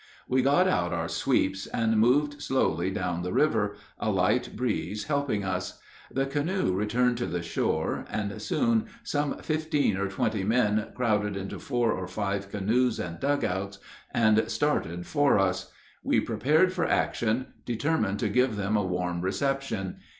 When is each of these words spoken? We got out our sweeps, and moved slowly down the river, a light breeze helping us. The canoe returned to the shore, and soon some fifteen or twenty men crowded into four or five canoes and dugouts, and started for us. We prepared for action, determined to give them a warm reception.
We 0.27 0.41
got 0.41 0.67
out 0.67 0.93
our 0.93 1.07
sweeps, 1.07 1.67
and 1.67 1.99
moved 1.99 2.41
slowly 2.41 2.89
down 2.89 3.21
the 3.21 3.31
river, 3.31 3.75
a 3.99 4.09
light 4.09 4.55
breeze 4.57 5.03
helping 5.03 5.43
us. 5.45 5.79
The 6.09 6.25
canoe 6.25 6.73
returned 6.73 7.19
to 7.19 7.27
the 7.27 7.43
shore, 7.43 8.05
and 8.09 8.41
soon 8.41 8.87
some 9.03 9.37
fifteen 9.43 9.97
or 9.97 10.07
twenty 10.07 10.43
men 10.43 10.87
crowded 10.95 11.37
into 11.37 11.59
four 11.59 11.91
or 11.91 12.07
five 12.07 12.49
canoes 12.49 12.97
and 12.99 13.19
dugouts, 13.19 13.77
and 14.11 14.49
started 14.49 15.05
for 15.05 15.37
us. 15.37 15.71
We 16.01 16.19
prepared 16.19 16.73
for 16.73 16.87
action, 16.87 17.53
determined 17.63 18.17
to 18.21 18.29
give 18.29 18.55
them 18.55 18.75
a 18.75 18.83
warm 18.83 19.21
reception. 19.21 19.97